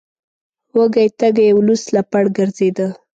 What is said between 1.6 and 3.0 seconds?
لوڅ لپړ ګرځیده.